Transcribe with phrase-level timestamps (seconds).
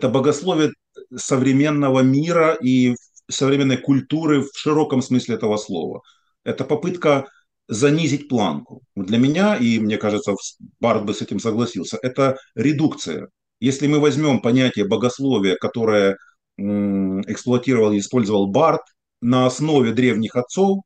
[0.00, 0.70] Это богословие
[1.14, 2.94] современного мира и
[3.30, 6.00] современной культуры в широком смысле этого слова.
[6.42, 7.26] Это попытка
[7.68, 8.80] занизить планку.
[8.96, 10.32] Для меня, и мне кажется,
[10.80, 13.28] Барт бы с этим согласился, это редукция.
[13.60, 16.16] Если мы возьмем понятие богословия, которое
[16.56, 18.80] эксплуатировал и использовал Барт
[19.20, 20.78] на основе древних отцов,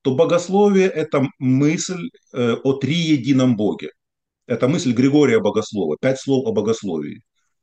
[0.00, 3.90] то богословие– это мысль э, о триедином Боге.
[4.46, 7.20] Это мысль Григория Богослова, пять слов о богословии.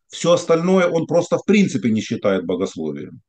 [0.10, 3.22] Все остальное он просто в принципе не считает богословием.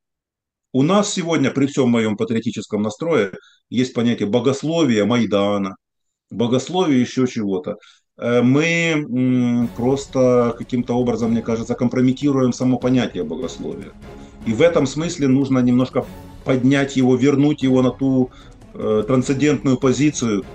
[0.73, 3.33] У нас сегодня, при всем моем патриотическом настрое,
[3.69, 5.75] есть понятие богословия Майдана,
[6.29, 7.75] богословия еще чего-то.
[8.17, 13.91] Э, мы просто каким-то образом, мне кажется, компрометируем само понятие богословия.
[14.45, 16.05] И в этом смысле нужно немножко
[16.45, 18.31] поднять его, вернуть его на ту
[18.73, 20.45] э, трансцендентную позицию,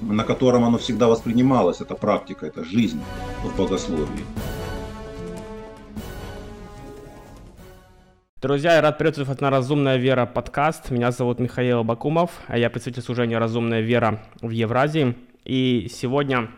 [0.00, 1.80] на котором оно всегда воспринималось.
[1.80, 3.00] Это практика, это жизнь
[3.42, 4.24] в богословии.
[8.40, 10.92] Друзья, я рад приветствовать на «Разумная вера» подкаст.
[10.92, 15.16] Меня зовут Михаил Бакумов, а я представитель служения «Разумная вера» в Евразии.
[15.44, 16.48] И сегодня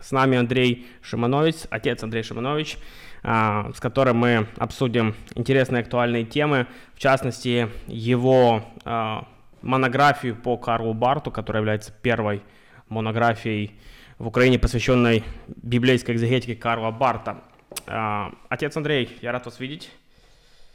[0.00, 2.78] с нами Андрей Шиманович, отец Андрей Шиманович,
[3.24, 9.26] а, с которым мы обсудим интересные актуальные темы, в частности, его а,
[9.62, 12.42] монографию по Карлу Барту, которая является первой
[12.88, 13.74] монографией
[14.20, 17.42] в Украине, посвященной библейской экзегетике Карла Барта.
[17.88, 19.90] А, отец Андрей, я рад вас видеть.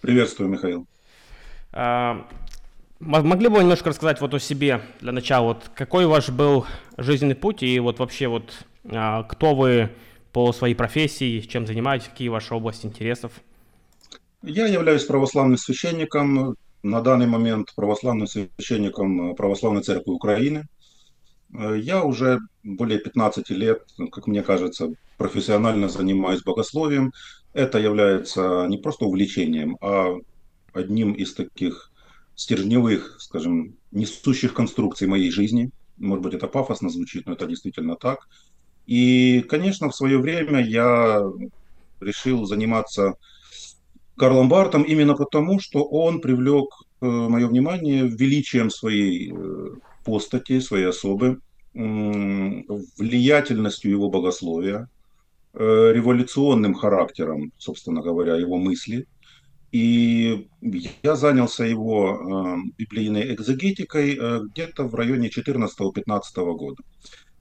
[0.01, 0.87] Приветствую, Михаил.
[1.73, 2.27] А,
[2.99, 6.65] могли бы вы немножко рассказать вот о себе для начала, вот какой ваш был
[6.97, 8.51] жизненный путь и вот вообще вот
[8.85, 9.91] а, кто вы
[10.33, 13.31] по своей профессии, чем занимаетесь, какие ваши области интересов?
[14.41, 20.65] Я являюсь православным священником, на данный момент православным священником Православной Церкви Украины.
[21.53, 27.13] Я уже более 15 лет, как мне кажется, профессионально занимаюсь богословием.
[27.53, 30.15] Это является не просто увлечением, а
[30.73, 31.91] одним из таких
[32.35, 35.71] стержневых, скажем, несущих конструкций моей жизни.
[35.97, 38.27] Может быть, это пафосно звучит, но это действительно так.
[38.87, 41.21] И, конечно, в свое время я
[41.99, 43.15] решил заниматься
[44.17, 46.69] Карлом Бартом именно потому, что он привлек
[47.01, 51.39] э, мое внимание величием своей э, постати, своей особы,
[51.73, 54.89] влиятельностью его богословия,
[55.53, 59.07] революционным характером, собственно говоря, его мысли.
[59.71, 60.49] И
[61.01, 66.21] я занялся его э, библейной экзегетикой э, где-то в районе 14-15
[66.55, 66.83] года.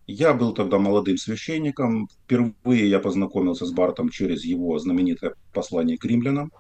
[0.07, 2.09] Я был тогда молодым священником.
[2.25, 6.53] Впервые я познакомился с Бартом через его знаменитое послание к римлянам.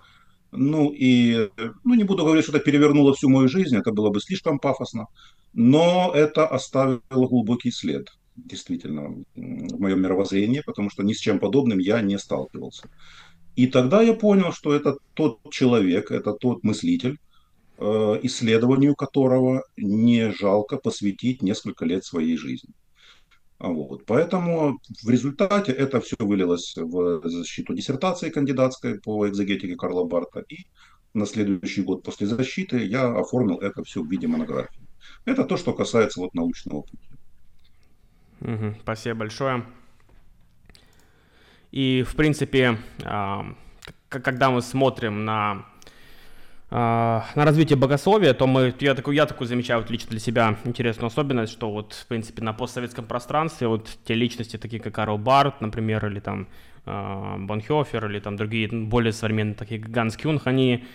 [0.51, 1.49] Ну и,
[1.85, 5.07] ну не буду говорить, что это перевернуло всю мою жизнь, это было бы слишком пафосно,
[5.53, 8.09] но это оставило глубокий след
[8.45, 12.89] действительно в моем мировоззрении, потому что ни с чем подобным я не сталкивался.
[13.57, 17.19] И тогда я понял, что это тот человек, это тот мыслитель,
[17.79, 22.73] э, исследованию которого не жалко посвятить несколько лет своей жизни.
[23.61, 24.07] Вот.
[24.07, 30.41] Поэтому в результате это все вылилось в защиту диссертации кандидатской по экзегетике Карла Барта.
[30.49, 30.67] И
[31.13, 34.89] на следующий год после защиты я оформил это все в виде монографии.
[35.27, 37.10] Это то, что касается вот научного пути.
[38.41, 39.65] Угу, спасибо большое.
[41.73, 43.41] И, в принципе, э,
[44.09, 45.67] когда мы смотрим на,
[46.71, 50.57] э, на развитие богословия, то мы, я, такую, я такую замечаю вот лично для себя
[50.65, 55.19] интересную особенность, что вот, в принципе, на постсоветском пространстве вот те личности, такие как Карл
[55.19, 56.49] Барт, например, или там
[56.87, 60.87] э, Бонхёфер, или там другие более современные, такие как Ганс Кюнг, они а,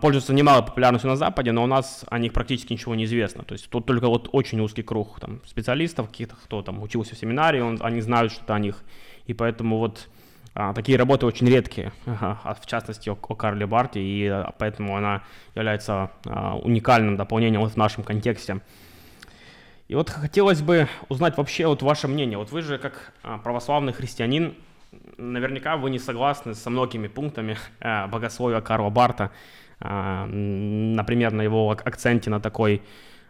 [0.00, 3.44] пользуются немалой популярностью на Западе, но у нас о них практически ничего не известно.
[3.44, 7.18] То есть тут только вот очень узкий круг там, специалистов, каких-то, кто там учился в
[7.18, 8.82] семинарии, он, они знают что-то о них.
[9.26, 10.08] И поэтому вот
[10.54, 14.96] а, такие работы очень редкие, а, в частности о, о Карле Барте, и а, поэтому
[14.96, 15.22] она
[15.54, 18.62] является а, уникальным дополнением вот в нашем контексте.
[19.88, 22.38] И вот хотелось бы узнать вообще вот ваше мнение.
[22.38, 24.54] Вот вы же как а, православный христианин,
[25.16, 29.30] наверняка вы не согласны со многими пунктами э, богословия Карла Барта.
[29.80, 32.82] А, например, на его акценте на такой,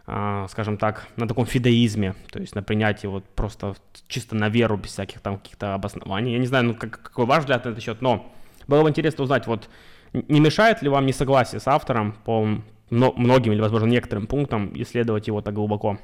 [0.05, 3.75] а, скажем так, на таком фидеизме, то есть на принятии вот просто
[4.07, 6.33] чисто на веру, без всяких там каких-то обоснований.
[6.33, 8.31] Я не знаю, ну, как, какой ваш взгляд на этот счет, но
[8.67, 9.69] было бы интересно узнать, вот
[10.13, 12.47] не мешает ли вам несогласие с автором по
[12.89, 15.99] многим или, возможно, некоторым пунктам исследовать его так глубоко?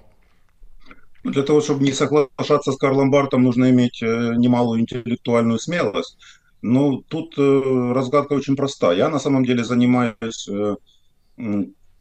[1.23, 6.17] Ну, для того, чтобы не соглашаться с Карлом Бартом, нужно иметь э, немалую интеллектуальную смелость.
[6.63, 8.93] Ну, тут э, разгадка очень проста.
[8.93, 10.75] Я на самом деле занимаюсь э,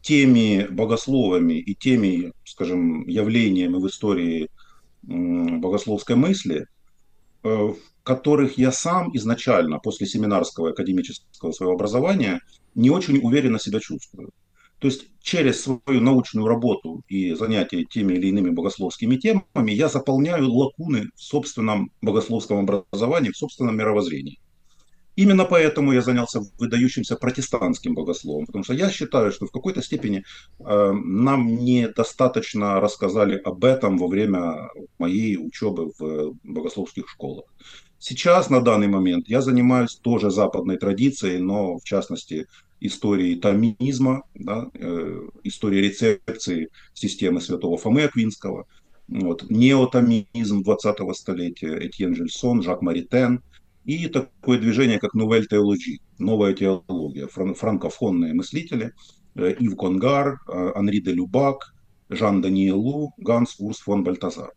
[0.02, 4.48] теми богословами и теми, скажем, явлениями в истории
[5.02, 6.66] богословской мысли,
[7.42, 7.74] э,
[8.04, 12.40] которых я сам изначально, после семинарского академического своего образования,
[12.76, 14.30] не очень уверенно себя чувствую.
[14.78, 20.48] То есть через свою научную работу и занятия теми или иными богословскими темами я заполняю
[20.52, 24.38] лакуны в собственном богословском образовании, в собственном мировоззрении.
[25.14, 30.24] Именно поэтому я занялся выдающимся протестантским богословом, потому что я считаю, что в какой-то степени
[30.58, 37.44] э, нам недостаточно рассказали об этом во время моей учебы в богословских школах.
[37.98, 42.46] Сейчас, на данный момент, я занимаюсь тоже западной традицией, но в частности
[42.80, 48.66] историей томизма, да, э, историей рецепции системы святого Фомы Аквинского,
[49.08, 53.42] вот, неотомизм 20-го столетия, Этьен Жильсон, Жак Маритен–
[53.84, 58.92] и такое движение, как Nouvelle Théologie, новая теология, франкофонные мыслители,
[59.34, 61.74] э, Ив Конгар, э, Анри де Любак,
[62.08, 64.52] Жан Даниэлу, Ганс Урс фон Бальтазар.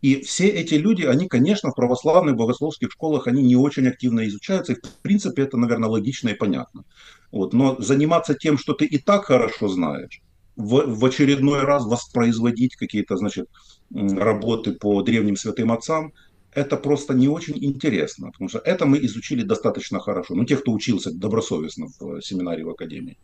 [0.00, 4.72] И все эти люди, они, конечно, в православных богословских школах, они не очень активно изучаются,
[4.72, 6.84] и в принципе это, наверное, логично и понятно.
[7.30, 7.52] Вот.
[7.52, 10.22] Но заниматься тем, что ты и так хорошо знаешь,
[10.56, 13.46] в, в очередной раз воспроизводить какие-то, значит,
[13.90, 16.14] работы по древним святым отцам–
[16.52, 20.34] это просто не очень интересно, потому что это мы изучили достаточно хорошо.
[20.34, 23.18] Ну, те, кто учился добросовестно в семинаре в академии.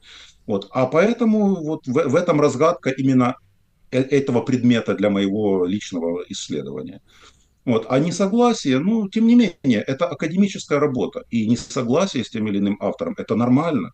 [0.47, 0.69] Вот.
[0.71, 3.37] А поэтому вот в, в этом разгадка именно
[3.91, 7.01] э, этого предмета для моего личного исследования.
[7.65, 7.87] Вот.
[7.89, 11.25] А несогласие, ну, тем не менее, это академическая работа.
[11.31, 13.91] И несогласие с тем или иным автором– это нормально.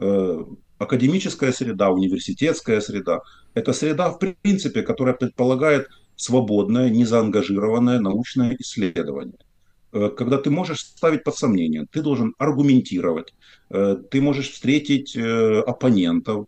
[0.00, 0.44] Э,
[0.78, 3.20] академическая среда, университетская среда–
[3.54, 5.88] это среда, в принципе, которая предполагает
[6.22, 9.38] свободное, незаангажированное научное исследование.
[9.92, 13.34] Э, когда ты можешь ставить под сомнение, ты должен аргументировать,
[13.70, 16.46] э, ты можешь встретить э, оппонентов,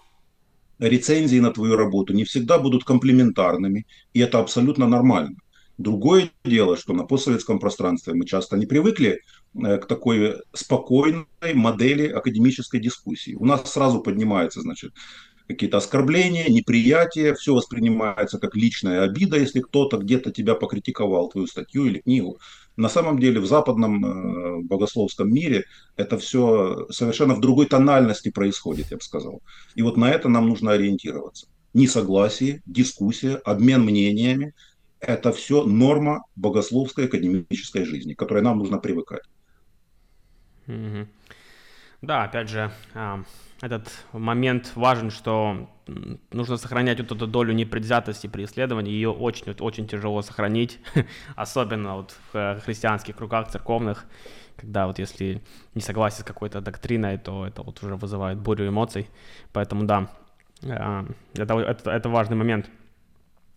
[0.79, 5.37] рецензии на твою работу не всегда будут комплементарными, и это абсолютно нормально.
[5.79, 9.21] Другое дело, что на постсоветском пространстве мы часто не привыкли
[9.55, 13.35] к такой спокойной модели академической дискуссии.
[13.35, 14.93] У нас сразу поднимается, значит,
[15.47, 21.87] какие-то оскорбления, неприятие, все воспринимается как личная обида, если кто-то где-то тебя покритиковал, твою статью
[21.87, 22.39] или книгу.
[22.77, 25.65] На самом деле в западном э, богословском мире
[25.97, 29.43] это все совершенно в другой тональности происходит, я бы сказал.
[29.75, 31.47] И вот на это нам нужно ориентироваться.
[31.73, 34.55] Несогласие, дискуссия, обмен мнениями–
[35.01, 39.23] это все норма богословской академической жизни, к которой нам нужно привыкать.
[40.67, 41.07] Mm-hmm.
[42.05, 42.71] Да, опять же,
[43.63, 45.71] этот момент важен, что
[46.31, 48.93] нужно сохранять вот эту долю непредвзятости при исследовании.
[48.93, 50.81] Ее очень, очень тяжело сохранить,
[51.37, 54.05] особенно вот в э, христианских кругах церковных,
[54.57, 55.43] когда вот если
[55.75, 59.09] не согласен с какой-то доктриной, то это вот уже вызывает бурю эмоций.
[59.55, 60.11] Поэтому да,
[60.63, 62.69] это, это, это важный момент.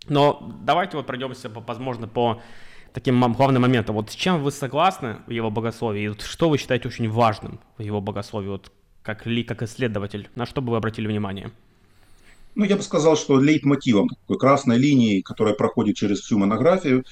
[0.07, 2.41] Но давайте вот пройдемся, возможно, по
[2.97, 3.95] таким главным моментом.
[3.95, 6.05] Вот с чем вы согласны в его богословии?
[6.05, 8.47] И вот что вы считаете очень важным в его богословии?
[8.47, 8.71] Вот
[9.03, 11.51] как, ли, как исследователь, на что бы вы обратили внимание?
[12.55, 17.05] Ну, я бы сказал, что лейтмотивом, такой красной линией, которая проходит через всю монографию,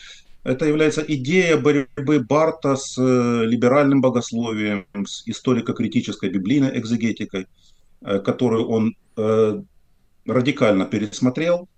[0.43, 7.45] это является идея борьбы Барта с э, либеральным богословием, с историко-критической библейной экзегетикой,
[8.01, 9.61] э, которую он э,
[10.25, 11.69] радикально пересмотрел,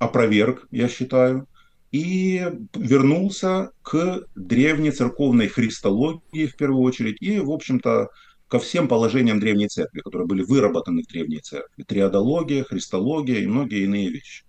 [0.00, 1.46] опроверг, я считаю,
[1.92, 8.10] и вернулся к древней церковной христологии в первую очередь и, в общем-то,
[8.48, 11.82] ко всем положениям Древней Церкви, которые были выработаны в Древней Церкви.
[11.82, 14.44] Триадология, христология и многие иные вещи.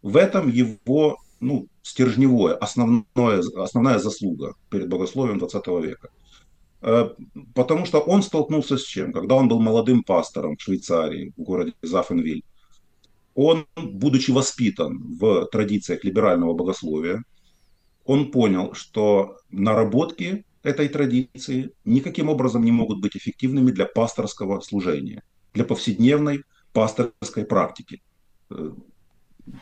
[0.00, 6.08] В этом его ну, стержневое, основное, основная заслуга перед богословием 20 века.
[6.80, 7.10] Э,
[7.54, 9.12] потому что он столкнулся с чем?
[9.12, 12.44] Когда он был молодым пастором в Швейцарии, в городе Зафенвиль,
[13.34, 17.24] он, будучи воспитан в традициях либерального богословия,
[18.04, 25.22] он понял, что наработки этой традиции никаким образом не могут быть эффективными для пасторского служения,
[25.54, 28.02] для повседневной пасторской практики.
[28.50, 28.72] Э,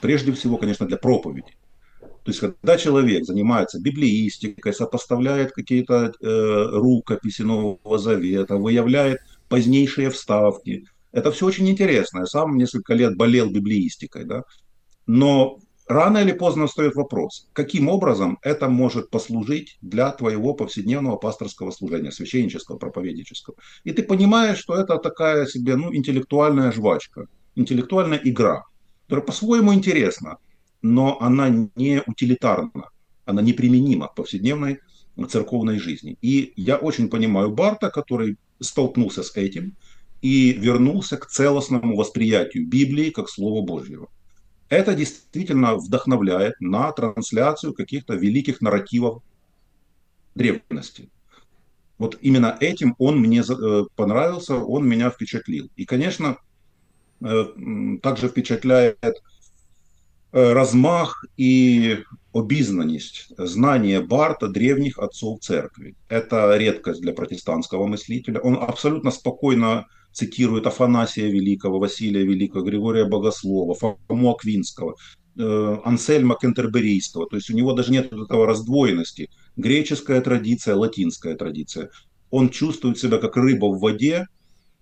[0.00, 1.57] прежде всего, конечно, для проповеди.
[2.00, 10.87] То есть, когда человек занимается библеистикой, сопоставляет какие-то э, рукописи Нового Завета, выявляет позднейшие вставки,
[11.12, 12.21] это все очень интересно.
[12.21, 14.45] Я сам несколько лет болел библеистикой, да.
[15.07, 21.73] Но рано или поздно встает вопрос, каким образом это может послужить для твоего повседневного пасторского
[21.73, 23.57] служения, священнического, проповеднического.
[23.85, 27.26] И ты понимаешь, что это такая себе ну, интеллектуальная жвачка,
[27.57, 28.64] интеллектуальная игра,
[29.05, 30.38] которая по-своему интересна,
[30.83, 32.90] но она не утилитарна,
[33.25, 34.79] она неприменима к повседневной
[35.29, 36.17] церковной жизни.
[36.23, 39.76] И я очень понимаю Барта, который столкнулся с этим
[40.23, 44.09] и вернулся к целостному восприятию Библии как Слова Божьего
[44.71, 49.23] это действительно вдохновляет на трансляцию каких-то великих нарративов
[50.35, 51.11] древности.
[51.99, 55.69] Вот именно этим он мне э, понравился, он меня впечатлил.
[55.77, 56.39] И, конечно,
[57.21, 57.45] э,
[58.00, 61.99] также впечатляет э, размах и
[62.33, 65.97] обизнаность, знание Барта древних отцов церкви.
[66.09, 68.39] Это редкость для протестантского мыслителя.
[68.41, 74.97] Он абсолютно спокойно цитирует Афанасия Великого, Василия Великого, Григория Богослова, Фому Аквинского,
[75.37, 77.26] Ансельма Кентерберийского.
[77.29, 81.90] То есть у него даже нет этого раздвоенности– греческая традиция, латинская традиция.
[82.31, 84.26] Он чувствует себя как рыба в воде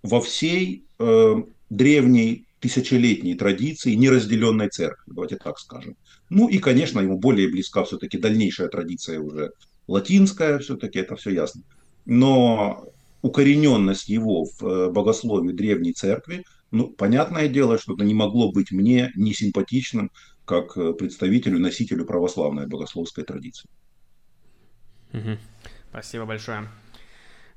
[0.02, 1.34] во всей э,
[1.70, 5.96] древней тысячелетней традиции неразделенной церкви, давайте так скажем.
[6.28, 9.52] Ну и, конечно, ему более близка все-таки дальнейшая традиция уже
[9.86, 11.62] латинская, все-таки это все ясно.
[12.04, 12.88] Но
[13.22, 18.70] укорененность его в э, богословии древней церкви, ну, понятное дело, что это не могло быть
[18.72, 20.10] мне не симпатичным,
[20.44, 23.68] как э, представителю, носителю православной богословской традиции.
[25.90, 26.68] Спасибо большое.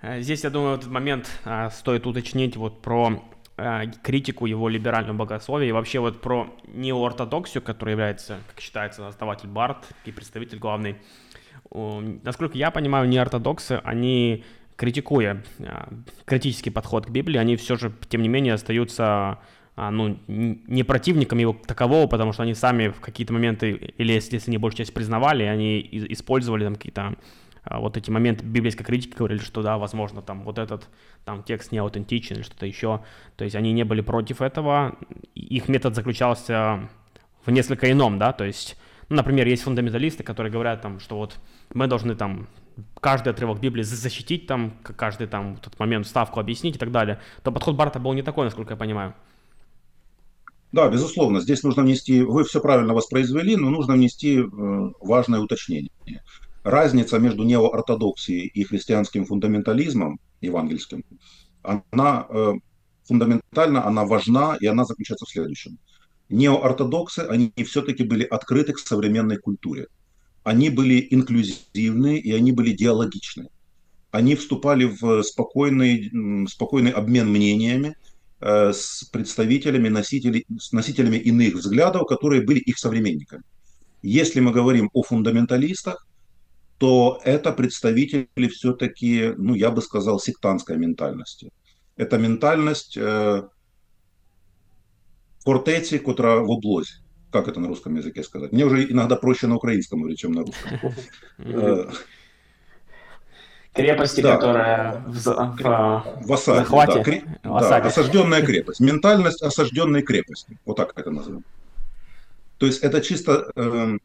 [0.02, 3.24] Э, здесь, я думаю, этот момент а, стоит уточнить вот про
[3.58, 9.50] а, критику его либерального богословия и вообще вот про неоортодоксию, которая является, как считается, основатель
[9.50, 10.98] Барт и представитель главный.
[11.70, 14.44] Насколько я понимаю, неортодоксы, они,
[14.82, 15.94] критикуя а,
[16.26, 19.38] критический подход к Библии, они все же, тем не менее, остаются
[19.78, 24.52] ну, не противниками его такового, потому что они сами в какие-то моменты, или если, если
[24.52, 27.16] не большую часть признавали, они использовали там какие-то
[27.64, 30.90] а, вот эти моменты библейской критики говорили, что да, возможно, там вот этот
[31.26, 33.02] там текст не аутентичен или что-то еще.
[33.36, 34.98] То есть они не были против этого.
[35.36, 36.90] Их метод заключался
[37.46, 38.78] в несколько ином, да, то есть,
[39.10, 41.38] ну, например, есть фундаменталисты, которые говорят там, что вот
[41.74, 42.48] мы должны там
[43.00, 47.20] каждый отрывок Библии защитить там, каждый там в этот момент вставку объяснить и так далее,
[47.44, 49.14] то подход Барта был не такой, насколько я понимаю.
[50.72, 54.46] Да, безусловно, здесь нужно внести, вы все правильно воспроизвели, но нужно внести э,
[55.02, 55.92] важное уточнение
[56.64, 61.04] разница между неоортодоксией и христианским фундаментализмом евангельским,
[61.64, 62.54] она э,
[63.04, 65.78] фундаментально, она важна, и она заключается в следующем.
[66.30, 69.88] Неоортодоксы, они все-таки были открыты к современной культуре.
[70.44, 73.50] Они были инклюзивны, и они были диалогичны.
[74.12, 76.12] Они вступали в спокойный,
[76.48, 77.96] спокойный обмен мнениями
[78.40, 83.44] э, с представителями, носителей, с носителями иных взглядов, которые были их современниками.
[84.02, 86.08] Если мы говорим о фундаменталистах,
[86.80, 91.52] то это представители все-таки, ну, я бы сказал, сектантской ментальности.
[91.96, 93.44] Это ментальность э,
[95.46, 97.01] фортеці, котра в облозе.
[97.32, 98.52] Как это на русском языке сказать?
[98.52, 100.72] Мне уже иногда проще на украинском говорить, чем на русском.
[101.40, 101.86] Э,
[103.74, 104.36] крепости, да.
[104.36, 106.94] которая в, в, в осаде, захвате.
[106.94, 107.24] Да, кре...
[107.44, 107.84] в осаде.
[107.84, 108.80] да, осажденная крепость.
[108.80, 110.58] Ментальность осажденной крепости.
[110.66, 111.44] Вот так это назовем.
[112.58, 113.98] То есть это чисто э,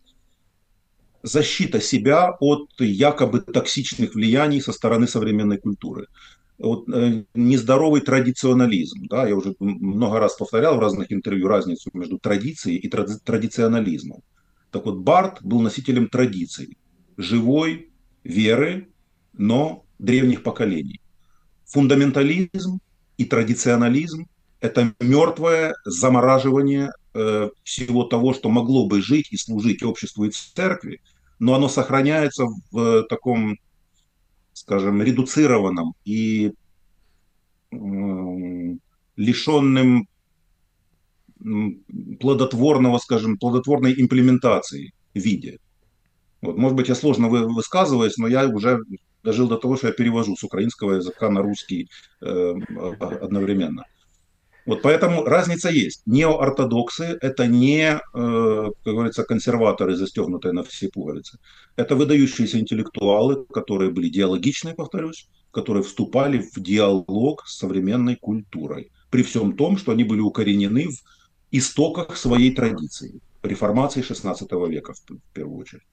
[1.22, 6.06] защита себя от якобы токсичных влияний со стороны современной культуры.
[6.58, 9.06] Вот, э, нездоровый традиционализм.
[9.08, 14.22] Да, я уже много раз повторял в разных интервью разницу между традицией и тради- традиционализмом.
[14.70, 16.78] Так вот, Барт был носителем традиций,
[17.16, 17.90] живой
[18.24, 18.88] веры,
[19.34, 21.00] но древних поколений.
[21.66, 22.80] Фундаментализм
[23.18, 24.26] и традиционализм–
[24.60, 31.00] это мертвое замораживание э, всего того, что могло бы жить и служить обществу и церкви–
[31.38, 33.58] но оно сохраняется в таком,
[34.56, 36.54] скажем, редуцированном и
[39.16, 40.08] лишенным
[42.20, 45.58] плодотворного, скажем, плодотворной имплементации виде.
[46.40, 48.78] Вот, может быть, я сложно высказываюсь, но я уже
[49.22, 51.90] дожил до того, что я перевожу с украинского языка на русский
[52.22, 52.54] э,
[53.20, 53.84] одновременно.
[54.66, 56.02] Вот поэтому разница есть.
[56.06, 58.00] Неоортодоксы– это не, э,
[58.84, 61.38] как говорится, консерваторы, застегнутые на все пуговицы.
[61.76, 68.90] Это выдающиеся интеллектуалы, которые были диалогичны, повторюсь, которые вступали в диалог с современной культурой.
[69.10, 70.96] При всем том, что они были укоренены в
[71.52, 73.20] истоках своей традиции.
[73.42, 75.84] Реформации XVI века, в первую очередь.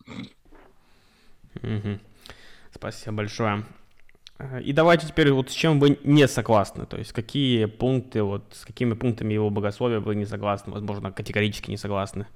[2.73, 3.63] Спасибо большое.
[4.63, 8.65] И давайте теперь вот с чем вы не согласны, то есть какие пункты, вот с
[8.65, 12.27] какими пунктами его богословия вы не согласны, возможно, категорически не согласны.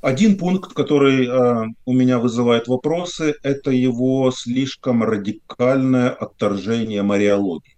[0.00, 7.76] Один пункт, который э, у меня вызывает вопросы, это его слишком радикальное отторжение мариологии.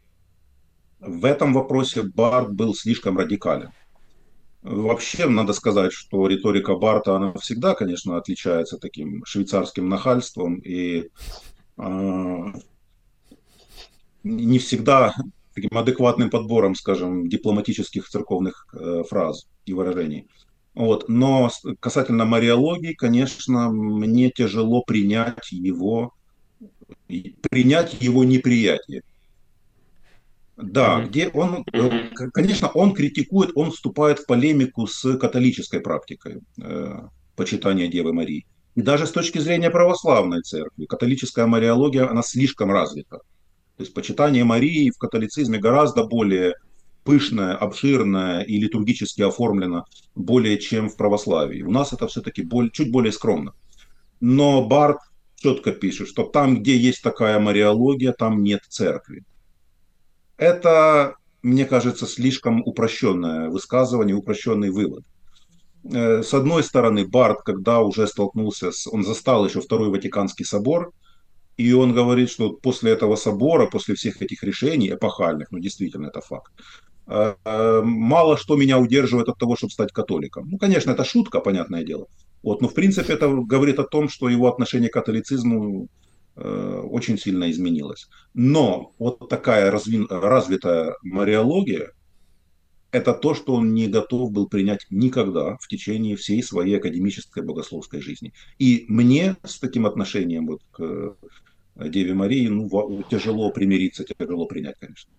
[1.01, 3.71] В этом вопросе Барт был слишком радикален.
[4.63, 11.09] Вообще, надо сказать, что риторика Барта, она всегда, конечно, отличается таким швейцарским нахальством и
[14.25, 15.15] не всегда
[15.55, 20.27] таким адекватным подбором, скажем, дипломатических церковных э, фраз и выражений.
[20.75, 21.09] Вот.
[21.09, 21.51] Но
[21.81, 26.15] касательно мариологии, конечно, мне тяжело принять его,
[27.51, 29.03] принять его неприятие.
[30.57, 31.09] Да, mm-hmm.
[31.09, 32.31] где он, mm-hmm.
[32.33, 38.47] конечно, он критикует, он вступает в полемику с католической практикой э, почитания Девы Марии.
[38.75, 43.19] И даже с точки зрения православной церкви, католическая мариология, она слишком развита.
[43.77, 46.55] То есть почитание Марии в католицизме гораздо более
[47.05, 51.63] пышное, обширное и литургически оформлено более чем в православии.
[51.63, 53.55] У нас это все-таки чуть более скромно.
[54.21, 54.99] Но Барт
[55.37, 59.25] четко пишет, что там, где есть такая мариология, там нет церкви.
[60.37, 65.05] Это, мне кажется, слишком упрощенное высказывание, упрощенный вывод.
[65.85, 68.87] Э, с одной стороны, Барт, когда уже столкнулся с...
[68.87, 70.93] Он застал еще Второй Ватиканский собор,
[71.57, 76.21] и он говорит, что после этого собора, после всех этих решений эпохальных, ну действительно это
[76.21, 76.53] факт,
[77.07, 80.49] э, э, мало что меня удерживает от того, чтобы стать католиком.
[80.51, 82.07] Ну, конечно, это шутка, понятное дело.
[82.43, 85.89] Вот, но в принципе это говорит о том, что его отношение к католицизму
[86.35, 88.09] Э, очень сильно изменилось.
[88.33, 90.07] Но вот такая разви...
[90.09, 91.91] развитая мариология–
[92.93, 98.01] это то, что он не готов был принять никогда в течение всей своей академической богословской
[98.01, 98.33] жизни.
[98.59, 104.77] И мне с таким отношением вот к э, Деве Марии ну, тяжело примириться, тяжело принять,
[104.79, 105.11] конечно.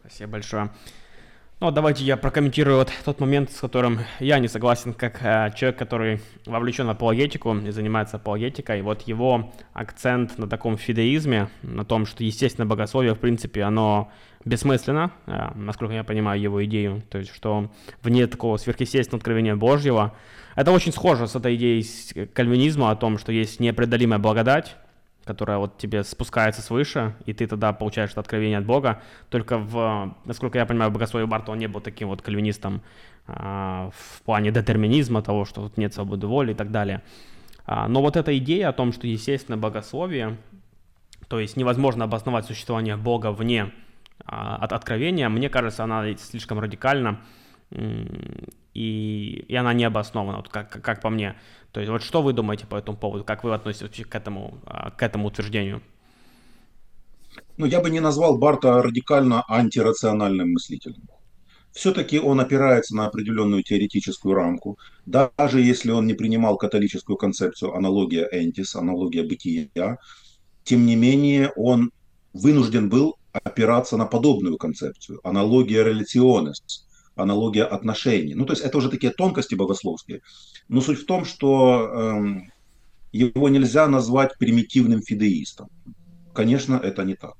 [0.00, 0.70] Спасибо большое.
[1.60, 5.78] Ну, давайте я прокомментирую вот тот момент, с которым я не согласен, как э, человек,
[5.78, 8.82] который вовлечен в апологетику и занимается апологетикой.
[8.82, 14.10] Вот его акцент на таком фидеизме, на том, что, естественно, богословие, в принципе, оно
[14.44, 17.70] бессмысленно, э, насколько я понимаю его идею, то есть, что
[18.02, 20.14] вне такого сверхъестественного откровения Божьего.
[20.54, 24.76] Это очень схоже с этой идеей кальвинизма о том, что есть непреодолимая благодать,
[25.24, 29.02] которая вот тебе спускается свыше, и ты тогда получаешь это откровение от Бога.
[29.30, 32.82] Только в, насколько я понимаю, в богословии Барта он не был таким вот кальвинистом
[33.26, 37.02] а, в плане детерминизма, того, что тут нет свободы воли и так далее.
[37.64, 40.36] А, но вот эта идея о том, что естественно богословие,
[41.28, 43.72] то есть невозможно обосновать существование Бога вне
[44.24, 47.20] от откровения, мне кажется, она слишком радикальна
[47.70, 51.36] и, и она не обоснована, вот как, как по мне.
[51.72, 54.90] То есть вот что вы думаете по этому поводу, как вы относитесь к этому, а,
[54.90, 55.82] к этому утверждению?
[57.56, 61.08] Ну, я бы не назвал Барта радикально антирациональным мыслителем.
[61.72, 64.78] Все-таки он опирается на определенную теоретическую рамку.
[65.06, 69.98] Даже если он не принимал католическую концепцию аналогия энтис, аналогия бытия,
[70.62, 71.90] тем не менее он
[72.32, 78.34] вынужден был опираться на подобную концепцию, аналогия реляционес, аналогия отношений.
[78.34, 80.20] Ну, то есть это уже такие тонкости богословские.
[80.68, 82.40] Но суть в том, что э,
[83.12, 85.68] его нельзя назвать примитивным фидеистом.
[86.32, 87.34] Конечно, это не так.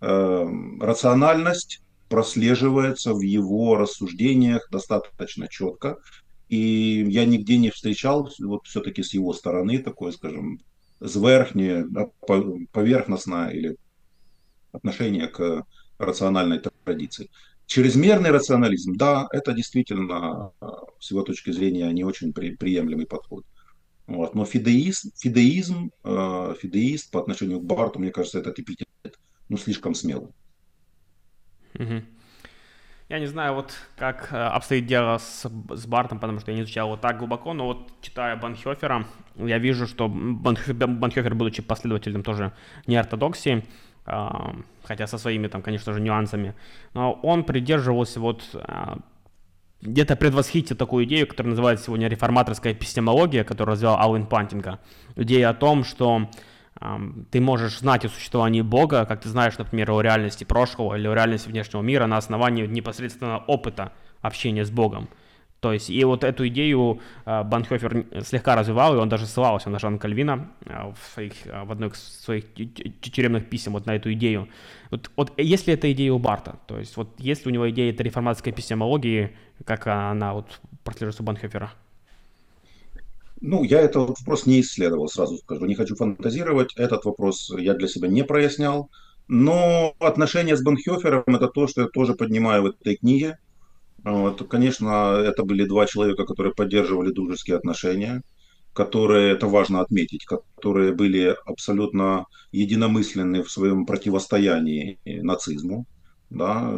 [0.00, 0.46] Э,
[0.80, 5.98] рациональность прослеживается в его рассуждениях достаточно четко.
[6.48, 10.60] И я нигде не встречал вот все-таки с его стороны такое, скажем,
[11.04, 11.86] сверхнее,
[12.72, 13.76] поверхностное или
[14.72, 15.64] отношение к
[15.98, 17.30] рациональной традиции.
[17.66, 20.52] Чрезмерный рационализм, да, это действительно
[21.00, 23.44] с его точки зрения не очень при, приемлемый подход.
[24.06, 24.34] Вот.
[24.34, 28.88] Но фидеизм, фидеизм, э, фидеист по отношению к Барту, мне кажется, этот эпитет
[29.50, 30.30] ну, слишком смелый.
[31.74, 32.02] Угу.
[33.08, 36.62] Я не знаю, вот как э, обстоит дело с, с Бартом, потому что я не
[36.62, 42.52] изучал его так глубоко, но вот читая Банхёфера, я вижу, что Банхёфер, будучи последователем тоже
[42.86, 43.64] неортодоксии,
[44.84, 46.54] хотя со своими там, конечно же, нюансами,
[46.94, 48.98] но он придерживался вот а,
[49.82, 54.80] где-то предвосхитил такую идею, которая называется сегодня реформаторская эпистемология, которую развивал Алвин Пантинга.
[55.16, 56.28] Идея о том, что
[57.30, 61.14] ты можешь знать о существовании Бога, как ты знаешь, например, о реальности прошлого или о
[61.14, 65.08] реальности внешнего мира на основании непосредственно опыта общения с Богом.
[65.60, 69.80] То есть, и вот эту идею э, Банхофер слегка развивал, и он даже ссылался на
[69.80, 74.12] Жана Кальвина э, в, своих, э, в одной из своих тюремных писем вот на эту
[74.12, 74.48] идею.
[74.90, 78.02] Вот, вот если это идея у Барта, то есть вот если у него идея этой
[78.02, 81.72] реформатской эпистемологии, как она вот прослеживается у Банхофера?
[83.40, 85.64] Ну, я этот вопрос не исследовал, сразу скажу.
[85.66, 86.74] Не хочу фантазировать.
[86.76, 88.90] Этот вопрос я для себя не прояснял.
[89.28, 93.38] Но отношения с Банхёфером– это то, что я тоже поднимаю в этой книге.
[94.04, 98.22] Вот, конечно, это были два человека, которые поддерживали дружеские отношения,
[98.72, 105.86] которые, это важно отметить, которые были абсолютно единомысленны в своем противостоянии нацизму,
[106.30, 106.72] да,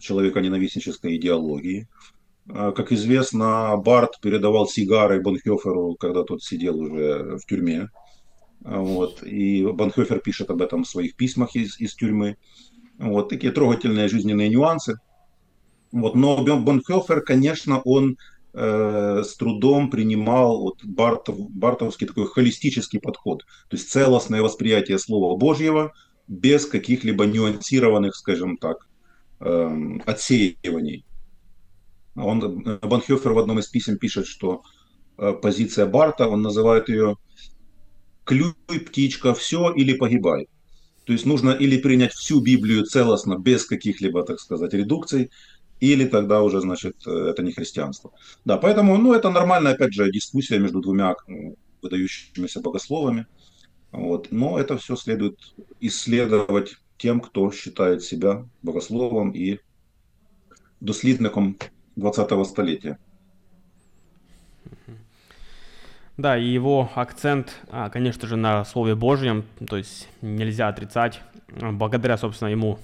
[0.00, 1.86] человеконенавистнической идеологии.
[2.50, 7.88] А, как известно, Барт передавал сигары Бонхёферу, когда тот сидел уже в тюрьме.
[8.60, 12.36] Вот, и Бонхёфер пишет об этом в своих письмах из, из тюрьмы.
[12.98, 14.96] Вот такие трогательные жизненные нюансы–
[15.92, 18.18] Вот, но Бонхёфер, конечно, он
[18.52, 25.36] э, с трудом принимал вот Бартов, бартовский такой холистический подход, то есть целостное восприятие Слова
[25.36, 25.92] Божьего
[26.26, 28.86] без каких-либо нюансированных, скажем так,
[29.40, 31.04] э, отсеиваний.
[32.14, 34.62] Он, Бонхёфер в одном из писем пишет, что
[35.16, 37.16] э, позиция Барта, он называет ее
[38.24, 40.48] «клюй, птичка, все или погибай».
[41.04, 45.30] То есть нужно или принять всю Библию целостно, без каких-либо, так сказать, редукций,
[45.80, 48.10] или тогда уже, значит, э, это не христианство.
[48.44, 51.14] Да, поэтому, ну, это нормальная, опять же, дискуссия между двумя
[51.82, 53.26] выдающимися богословами.
[53.92, 54.28] Вот.
[54.30, 59.60] Но это все следует исследовать тем, кто считает себя богословом и
[60.80, 61.56] дослідником
[61.96, 62.98] 20-го столетия.
[66.16, 71.20] Да, и его акцент, а, конечно же, на Слове Божьем, то есть нельзя отрицать.
[71.48, 72.80] Благодаря, собственно, ему,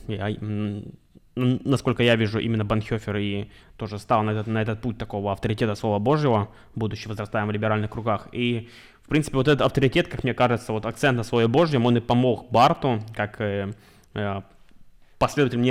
[1.36, 5.74] насколько я вижу, именно Банхёфер и тоже стал на этот, на этот путь такого авторитета
[5.74, 8.28] Слова Божьего, будучи возрастаем в либеральных кругах.
[8.32, 8.68] И,
[9.02, 12.00] в принципе, вот этот авторитет, как мне кажется, вот акцент на Слове Божьем, он и
[12.00, 13.72] помог Барту, как э,
[14.14, 14.42] э
[15.18, 15.62] последователям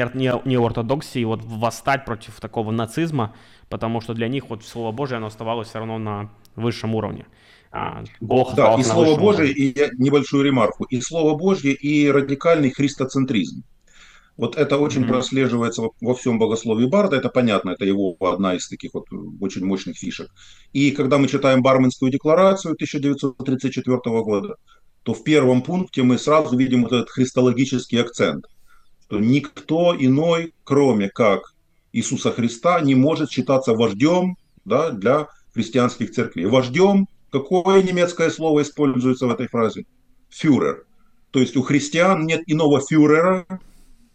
[0.46, 3.36] неортодоксии, вот восстать против такого нацизма,
[3.70, 7.26] потому что для них вот Слово Божье, оно оставалось все равно на высшем уровне.
[7.72, 13.64] А, Бог да, и Слово Божье, и небольшую ремарку, и Слово Божье, и радикальный христоцентризм.
[14.36, 15.10] Вот это очень mm-hmm.
[15.10, 19.06] прослеживается во всем богословии Барда, это понятно, это его одна из таких вот
[19.40, 20.30] очень мощных фишек.
[20.72, 24.56] И когда мы читаем Барменскую декларацию 1934 года,
[25.04, 28.46] то в первом пункте мы сразу видим вот этот христологический акцент,
[29.06, 31.54] что никто иной, кроме как
[31.92, 36.46] Иисуса Христа, не может считаться вождем да, для христианских церквей.
[36.48, 39.86] Вождем, какое немецкое слово используется в этой фразе?
[40.30, 40.86] Фюрер.
[41.30, 43.46] То есть у христиан нет иного фюрера,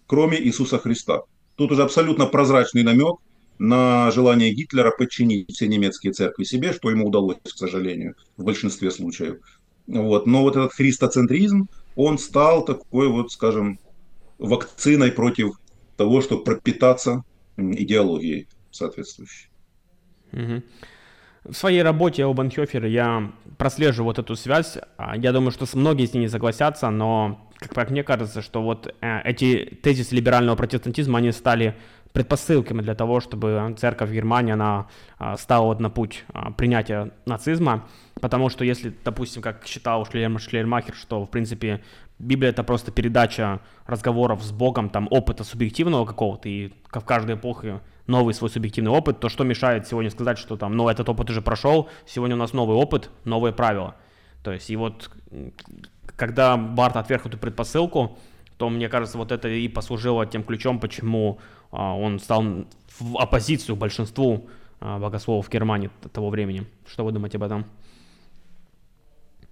[0.08, 1.22] кроме Иисуса Христа.
[1.54, 3.18] Тут уже абсолютно прозрачный намек
[3.58, 8.90] на желание Гитлера подчинить все немецкие церкви себе, что ему удалось, к сожалению, в большинстве
[8.90, 9.38] случаев.
[9.86, 10.26] Вот.
[10.26, 13.78] Но вот этот христоцентризм, он стал такой вот, скажем,
[14.38, 15.58] вакциной против
[15.96, 17.24] того, чтобы пропитаться
[17.56, 19.48] идеологией соответствующей.
[20.32, 20.62] Угу.
[21.48, 24.76] В своей работе о Банхёфере я прослеживаю вот эту связь.
[24.98, 28.94] А, я думаю, что многие с ней не согласятся, но, как мне кажется, что вот
[29.00, 31.74] э, эти тезисы либерального протестантизма, они стали
[32.12, 37.86] предпосылками для того, чтобы церковь Германии, она а, стала вот на путь а, принятия нацизма,
[38.20, 41.82] потому что если, допустим, как считал Шлейер, Шлейермахер, что, в принципе,
[42.18, 47.80] Библия это просто передача разговоров с Богом, там, опыта субъективного какого-то, и в каждой эпохе
[48.08, 51.42] новый свой субъективный опыт, то что мешает сегодня сказать, что там, ну, этот опыт уже
[51.42, 53.94] прошел, сегодня у нас новый опыт, новые правила.
[54.42, 55.10] То есть, и вот,
[56.16, 58.18] когда Барт отверг эту предпосылку,
[58.56, 61.38] то, мне кажется, вот это и послужило тем ключом, почему
[61.70, 62.42] а, он стал
[62.98, 64.48] в оппозицию большинству
[64.80, 66.66] а, богословов Германии того времени.
[66.86, 67.66] Что вы думаете об этом?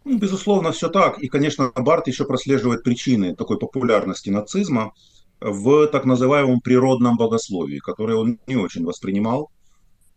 [0.05, 1.19] Ну, безусловно, все так.
[1.19, 4.95] И, конечно, Барт еще прослеживает причины такой популярности нацизма
[5.41, 9.51] в так называемом природном богословии, которое он не очень воспринимал,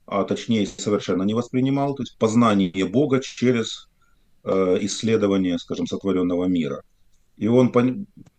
[0.06, 3.90] а точнее совершенно не воспринимал, то есть познание Бога через
[4.44, 6.84] э, исследование, скажем, сотворенного мира.
[7.38, 7.72] И он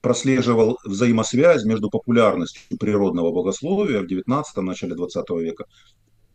[0.02, 5.64] прослеживал взаимосвязь между популярностью природного богословия в XIX начале XX века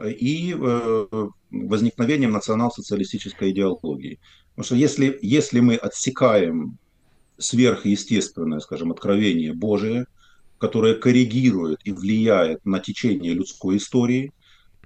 [0.04, 1.08] и э,
[1.52, 4.20] возникновением национал-социалистической идеологии.
[4.50, 6.78] Потому что если, если мы отсекаем
[7.38, 10.06] сверхъестественное, скажем, откровение Божие,
[10.58, 14.32] которое коррегирует и влияет на течение людской истории,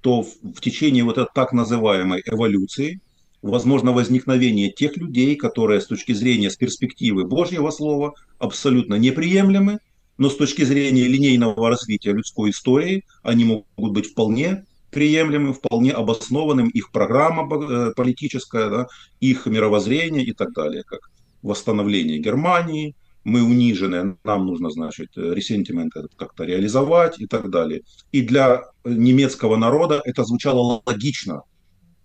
[0.02, 3.02] то в, в течение вот этой так называемой эволюции
[3.42, 9.80] возможно возникновение тех людей, которые с точки зрения, с перспективы Божьего Слова абсолютно неприемлемы,
[10.18, 16.68] но с точки зрения линейного развития людской истории они могут быть вполне приемлемым, вполне обоснованным,
[16.70, 18.88] их программа э, политическая, да,
[19.20, 26.46] их мировоззрение и так далее, как восстановление Германии, мы унижены, нам нужно, значит, ресентимент как-то
[26.46, 27.82] реализовать и так далее.
[28.12, 31.44] И для немецкого народа это звучало логично,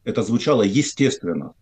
[0.05, 1.53] это звучало естественно.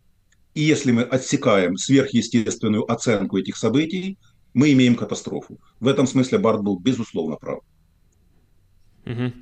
[0.54, 4.18] И если мы отсекаем сверхъестественную оценку этих событий,
[4.54, 5.58] мы имеем катастрофу.
[5.80, 7.60] В этом смысле Барт был безусловно прав.
[9.06, 9.32] Угу.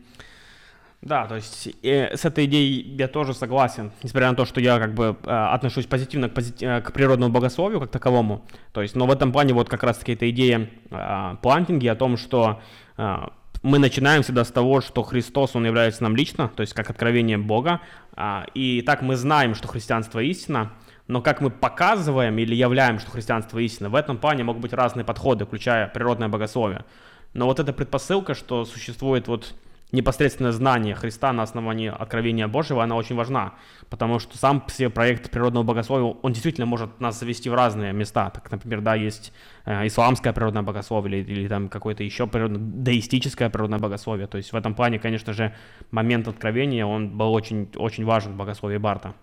[1.02, 4.78] Да, то есть э, с этой идеей я тоже согласен, несмотря на то, что я
[4.78, 8.44] как бы э, отношусь позитивно к, пози- э, к природному богословию как таковому.
[8.72, 12.18] То есть, но в этом плане вот как раз-таки эта идея э, плантинги о том,
[12.18, 12.60] что
[12.98, 13.16] э,
[13.62, 17.38] мы начинаем всегда с того, что Христос, Он является нам лично, то есть как откровение
[17.38, 17.80] Бога.
[18.14, 20.72] Э, и так мы знаем, что христианство истина,
[21.06, 25.04] но как мы показываем или являем, что христианство истина, в этом плане могут быть разные
[25.06, 26.84] подходы, включая природное богословие.
[27.32, 29.54] Но вот эта предпосылка, что существует вот
[29.92, 33.54] непосредственное знание Христа на основании откровения Божьего, она очень важна,
[33.88, 38.30] потому что сам все проект природного богословия, он действительно может нас завести в разные места.
[38.30, 39.32] Так, например, да, есть
[39.64, 44.26] э, исламское природное богословие или, или там какое-то еще природное, деистическое природное богословие.
[44.26, 45.54] То есть в этом плане, конечно же,
[45.90, 49.14] момент откровения, он был очень, очень важен в богословии Барта.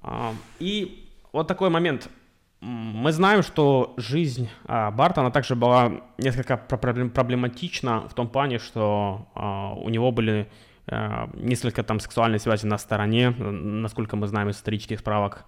[0.00, 2.08] А, и вот такой момент–
[2.62, 9.26] мы знаем, что жизнь а, Барта, она также была несколько проблематична в том плане, что
[9.34, 10.48] а, у него были
[10.86, 15.44] а, несколько там сексуальной связи на стороне, насколько мы знаем из исторических справок.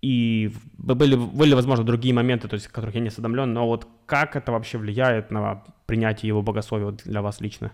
[0.00, 4.36] И были, были, возможно, другие моменты, то есть, которых я не осведомлен, но вот как
[4.36, 7.72] это вообще влияет на принятие его богословия для вас лично?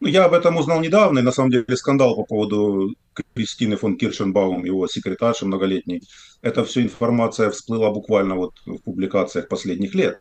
[0.00, 2.94] Ну, я об этом узнал недавно, и на самом деле скандал по поводу
[3.34, 6.02] Кристины фон Киршенбаум, его секретарши многолетней.
[6.42, 10.20] Эта вся информация всплыла буквально вот в публикациях последних лет.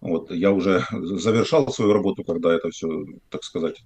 [0.00, 2.88] Вот, я уже завершал свою работу, когда это все,
[3.30, 3.82] так сказать,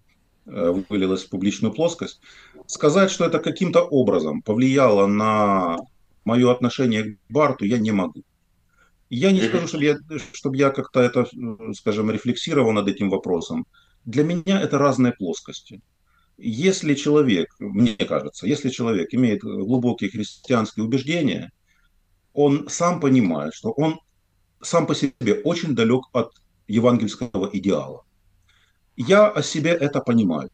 [0.47, 2.21] э, вылилось в публичную плоскость.
[2.67, 5.77] Сказать, что это каким-то образом повлияло на
[6.25, 8.23] мое отношение к Барту, я не могу.
[9.09, 9.99] Я не скажу, чтобы я,
[10.33, 11.27] чтобы я как-то это,
[11.75, 13.67] скажем, рефлексировал над этим вопросом.
[14.05, 15.81] Для меня это разные плоскости.
[16.39, 21.53] Если человек, мне кажется, если человек имеет глубокие христианские убеждения,
[22.33, 24.01] он сам понимает, что он
[24.63, 26.33] сам по себе очень далек от
[26.67, 28.05] евангельского идеала.
[28.97, 30.51] Я о себе это понимаю.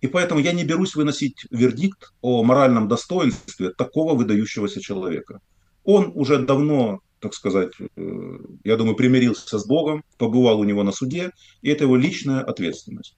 [0.00, 5.40] И поэтому я не берусь выносить вердикт о моральном достоинстве такого выдающегося человека.
[5.84, 10.92] Он уже давно так сказать, э, я думаю, примирился с Богом, побывал у него на
[10.92, 11.30] суде,
[11.62, 13.16] и это его личная ответственность.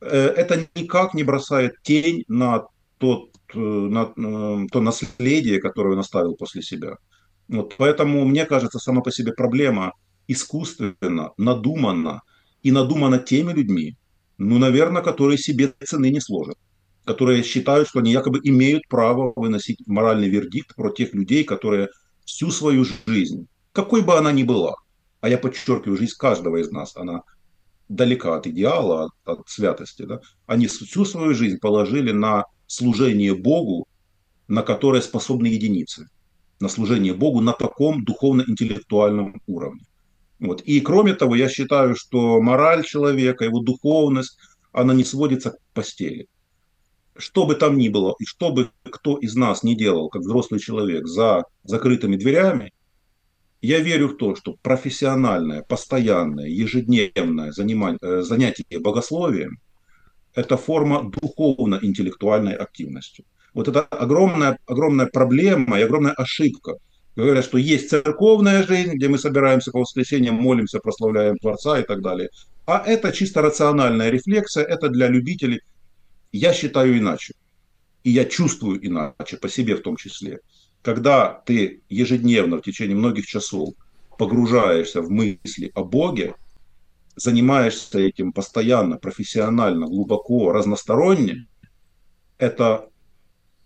[0.00, 2.66] Э, это никак не бросает тень на,
[2.98, 4.04] тот, э, на
[4.68, 6.98] то наследие, которое он оставил после себя.
[7.48, 9.92] Вот, поэтому, мне кажется, сама по себе проблема
[10.28, 12.20] искусственно, надуманна,
[12.62, 13.96] и надумана теми людьми,
[14.36, 16.56] ну, наверное, которые себе цены не сложат
[17.04, 21.88] которые считают, что они якобы имеют право выносить моральный вердикт про тех людей, которые
[22.28, 24.74] всю свою жизнь, какой бы она ни была,
[25.22, 27.22] а я подчеркиваю, жизнь каждого из нас, она
[27.88, 30.20] далека от идеала, от, от святости, да?
[30.46, 33.88] они всю свою жизнь положили на служение Богу,
[34.46, 36.06] на которое способны единицы,
[36.60, 39.84] на служение Богу на таком духовно-интеллектуальном уровне.
[40.38, 40.60] Вот.
[40.60, 44.36] И кроме того, я считаю, что мораль человека, его духовность,
[44.72, 46.28] она не сводится к постели
[47.18, 50.60] что бы там ни было, и что бы кто из нас не делал, как взрослый
[50.60, 52.72] человек, за закрытыми дверями,
[53.60, 59.58] я верю в то, что профессиональное, постоянное, ежедневное э, занятие богословием–
[60.34, 63.24] это форма духовно-интеллектуальной активности.
[63.54, 66.74] Вот это огромная, огромная проблема и огромная ошибка.
[67.16, 72.00] Говорят, что есть церковная жизнь, где мы собираемся по воскресеньям, молимся, прославляем Творца и так
[72.00, 72.28] далее.
[72.66, 75.62] А это чисто рациональная рефлексия, это для любителей
[76.32, 77.34] я считаю иначе.
[78.04, 80.40] И я чувствую иначе, по себе в том числе.
[80.82, 83.74] Когда ты ежедневно в течение многих часов
[84.18, 86.34] погружаешься в мысли о Боге,
[87.16, 91.48] занимаешься этим постоянно, профессионально, глубоко, разносторонне,
[92.38, 92.88] это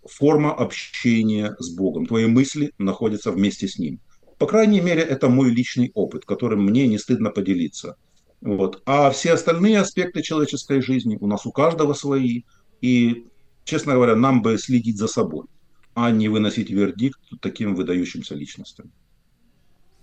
[0.05, 2.07] форма общения с Богом.
[2.07, 4.01] Твои мысли находятся вместе с Ним.
[4.38, 7.96] По крайней мере, это мой личный опыт, которым мне не стыдно поделиться.
[8.42, 8.83] Вот.
[8.87, 12.42] А все остальные аспекты человеческой жизни у нас у каждого свои.
[12.81, 13.26] И,
[13.64, 15.46] честно говоря, нам бы следить за собой,
[15.94, 18.90] а не выносить вердикт таким выдающимся личностям.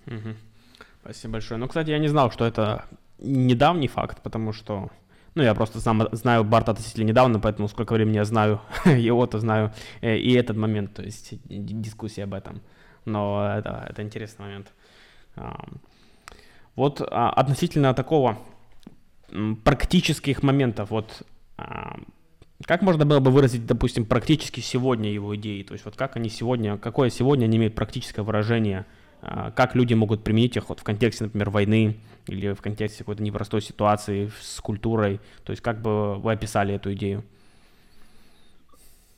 [0.07, 0.35] Угу.
[1.01, 1.59] Спасибо большое.
[1.59, 2.85] Ну, кстати, я не знал, что это
[3.19, 4.89] недавний факт, потому что
[5.35, 9.39] ну, я просто сам знаю Барта относительно недавно, поэтому сколько времени я знаю его, то
[9.39, 12.61] знаю э, и этот момент, то есть дискуссия об этом.
[13.03, 14.71] Но это, это интересный момент.
[16.75, 18.37] Вот а, относительно такого
[19.63, 21.23] практических моментов, вот
[21.57, 21.99] а,
[22.65, 25.63] как можно было бы выразить, допустим, практически сегодня его идеи?
[25.63, 28.85] То есть вот как они сегодня, какое сегодня они имеют практическое выражение,
[29.21, 33.23] а, как люди могут применить их вот в контексте, например, войны или в контексте какой-то
[33.23, 35.19] непростой ситуации с культурой?
[35.43, 37.23] То есть как бы вы описали эту идею?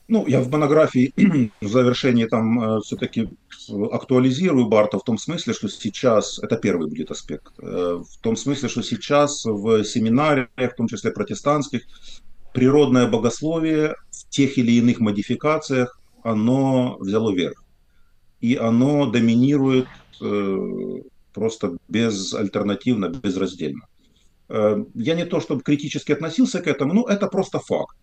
[0.08, 1.12] Ну, я в монографии
[1.60, 3.28] в завершении там э, все-таки
[3.68, 8.68] актуализирую Барта в том смысле, что сейчас, это первый будет аспект, э, в том смысле,
[8.68, 11.82] что сейчас в семинариях, в том числе протестантских,
[12.52, 17.62] природное богословие в тех или иных модификациях, оно взяло верх.
[18.40, 19.86] И оно доминирует
[20.20, 23.86] э, просто безальтернативно, безраздельно.
[24.48, 27.96] Я не то, чтобы критически относился к этому, но это просто факт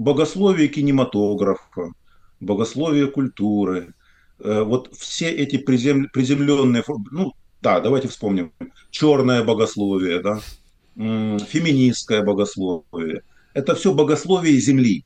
[0.00, 1.92] богословие кинематографа,
[2.40, 3.92] богословие культуры,
[4.38, 8.52] э, вот все эти призем, приземленные, ну да, давайте вспомним,
[8.90, 10.40] черное богословие, да,
[10.96, 13.22] феминистское богословие.
[13.52, 15.04] Это все богословие Земли.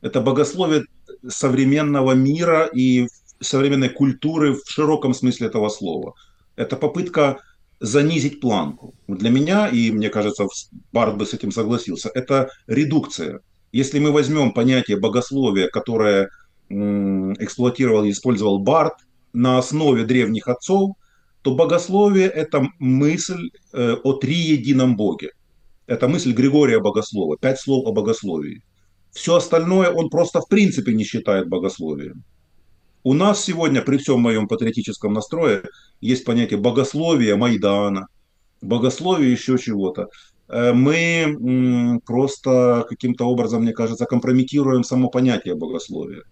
[0.00, 0.84] Это богословие
[1.28, 3.08] современного мира и
[3.40, 6.14] современной культуры в широком смысле этого слова.
[6.56, 7.38] Это попытка
[7.80, 8.94] занизить планку.
[9.08, 10.46] Для меня, и мне кажется,
[10.92, 13.40] Барт бы с этим согласился, это редукция.
[13.72, 16.28] Если мы возьмем понятие богословия, которое
[16.68, 18.94] эксплуатировал и использовал Барт
[19.32, 20.96] на основе древних отцов,
[21.42, 25.30] то богословие– это мысль э, о триедином Боге.
[25.86, 28.62] Это мысль Григория Богослова, пять слов о богословии.
[29.10, 32.24] Все остальное он просто в принципе не считает богословием.
[33.02, 35.64] У нас сегодня, при всем моем патриотическом настрое,
[36.00, 38.06] есть понятие богословия Майдана,
[38.60, 40.08] богословия еще чего-то.
[40.48, 46.22] Э, мы просто каким-то образом, мне кажется, компрометируем само понятие богословия.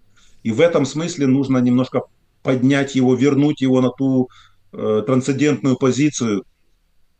[0.42, 2.02] И в этом смысле нужно немножко
[2.42, 4.28] поднять его, вернуть его на ту
[4.72, 6.44] э, трансцендентную позицию,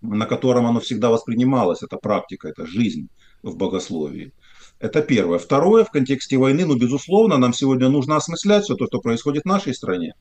[0.01, 3.09] на котором оно всегда воспринималось, это практика, это жизнь
[3.43, 4.33] в богословии.
[4.79, 5.39] Это первое.
[5.39, 9.49] Второе, в контексте войны, ну, безусловно, нам сегодня нужно осмыслять все то, что происходит в
[9.49, 10.15] нашей стране.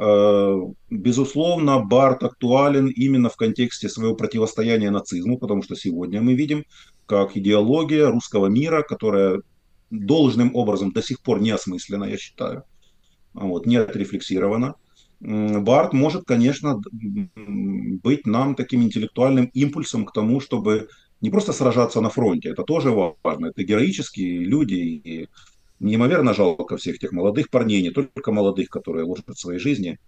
[0.00, 6.64] Э, безусловно, Барт актуален именно в контексте своего противостояния нацизму, потому что сегодня мы видим,
[7.06, 9.42] как идеология русского мира, которая
[9.90, 12.62] должным образом до сих пор не осмыслена, я считаю,
[13.32, 14.74] вот, не отрефлексирована,
[15.20, 20.88] Барт может, конечно, быть нам таким интеллектуальным импульсом к тому, чтобы
[21.20, 25.28] не просто сражаться на фронте, это тоже важно, это героические люди, и
[25.80, 29.98] неимоверно жалко всех тех молодых парней, не только молодых, которые ложат свои жизни,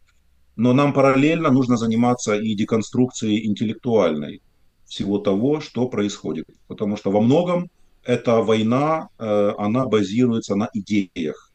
[0.56, 4.42] но нам параллельно нужно заниматься и деконструкцией интеллектуальной
[4.86, 7.70] всего того, что происходит, потому что во многом
[8.04, 11.52] эта война, э, она базируется на идеях,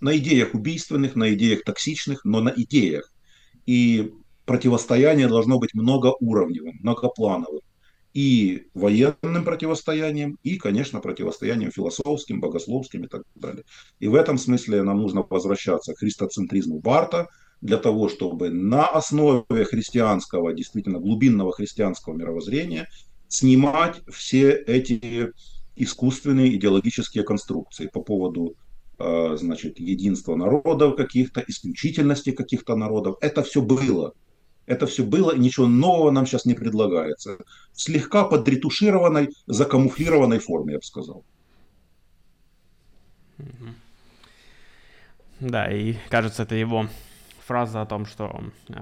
[0.00, 3.12] на идеях убийственных, на идеях токсичных, но на идеях.
[3.66, 4.12] И
[4.44, 7.60] противостояние должно быть многоуровневым, многоплановым.
[8.14, 13.64] И военным противостоянием, и, конечно, противостоянием философским, богословским и так далее.
[13.98, 17.28] И в этом смысле нам нужно возвращаться к христоцентризму Барта,
[17.60, 22.88] для того, чтобы на основе христианского, действительно глубинного христианского мировоззрения
[23.28, 25.32] снимать все эти
[25.74, 28.54] искусственные идеологические конструкции по поводу
[28.96, 33.16] Э, значит, единство народов каких-то, исключительности каких-то народов.
[33.20, 34.14] Это все было.
[34.66, 37.38] Это все было, ничего нового нам сейчас не предлагается.
[37.72, 41.24] В слегка подретушированной, закамуфлированной форме, я бы сказал.
[45.40, 46.86] Да, и кажется, это его
[47.44, 48.74] фраза о том, что э,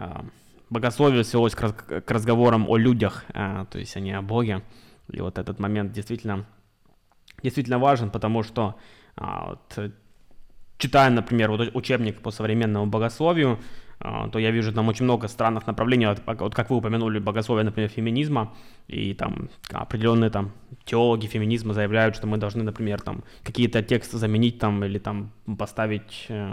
[0.71, 4.62] богословие свелось к, к разговорам о людях, э, то есть а не о Боге.
[5.11, 6.47] И вот этот момент действительно,
[7.42, 8.77] действительно важен, потому что
[9.16, 9.92] а, вот,
[10.79, 13.59] читая, например, вот учебник по современному богословию,
[14.05, 17.89] а, то я вижу там очень много странных направлений, вот как вы упомянули, богословие, например,
[17.89, 18.53] феминизма,
[18.89, 20.51] и там определенные там
[20.85, 26.27] теологи феминизма заявляют, что мы должны, например, там какие-то тексты заменить там или там поставить
[26.29, 26.51] э,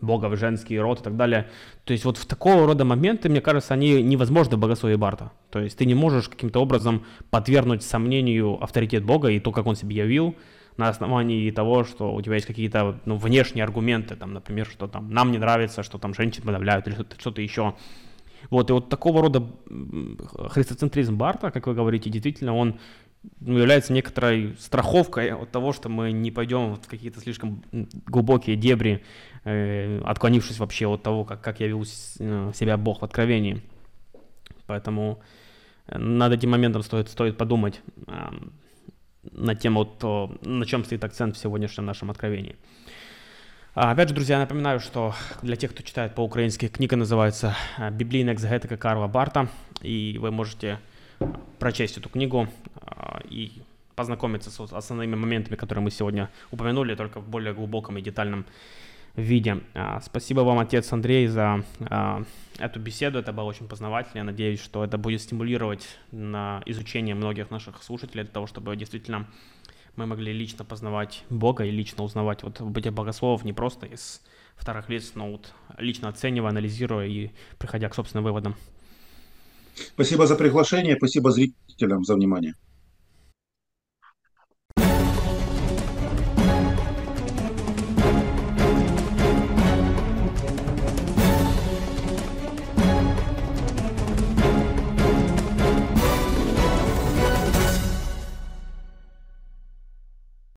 [0.00, 1.50] Бога в женский род и так далее.
[1.84, 5.32] То есть вот в такого рода моменты, мне кажется, они невозможны в богословии Барта.
[5.50, 9.76] То есть ты не можешь каким-то образом подвергнуть сомнению авторитет Бога и то, как он
[9.76, 10.34] себя явил,
[10.76, 15.10] на основании того, что у тебя есть какие-то ну, внешние аргументы, там, например, что там
[15.10, 17.74] нам не нравится, что там женщин подавляют или что-то, что-то еще.
[18.48, 19.46] Вот, и вот такого рода
[20.48, 22.78] христоцентризм Барта, как вы говорите, действительно, он
[23.40, 27.62] ну, является некоторой страховкой от того, что мы не пойдем в какие-то слишком
[28.06, 29.04] глубокие дебри,
[29.44, 33.62] э, отклонившись вообще от того, как, как явил э, себя Бог в Откровении.
[34.66, 35.20] Поэтому
[35.86, 37.82] э, над этим моментом стоит, стоит подумать
[39.22, 42.56] на тему, то, на чем стоит акцент в сегодняшнем нашем откровении.
[43.74, 48.34] А, опять же, друзья, напоминаю, что для тех, кто читает по-украински, книга называется а, «Библейная
[48.34, 49.48] экзегетика Карла Барта»,
[49.80, 50.80] и вы можете
[51.58, 53.52] прочесть эту книгу а, и
[53.94, 58.44] познакомиться с основными моментами, которые мы сегодня упомянули, только в более глубоком и детальном
[59.16, 59.60] виде.
[59.74, 62.22] А, спасибо вам, отец Андрей, за а,
[62.58, 63.18] эту беседу.
[63.18, 64.18] Это было очень познавательно.
[64.18, 69.26] Я надеюсь, что это будет стимулировать на изучение многих наших слушателей для того, чтобы действительно
[69.96, 74.22] мы могли лично познавать Бога и лично узнавать вот бытие богословов не просто из
[74.56, 78.56] вторых лиц, но вот лично оценивая, анализируя и приходя к собственным выводам.
[79.74, 82.54] Спасибо за приглашение, спасибо зрителям за внимание.